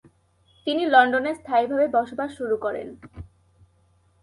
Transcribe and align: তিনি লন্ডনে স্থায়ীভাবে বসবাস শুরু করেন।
তিনি 0.67 0.83
লন্ডনে 0.85 1.31
স্থায়ীভাবে 1.35 1.85
বসবাস 1.87 2.29
শুরু 2.37 2.55
করেন। 2.57 2.87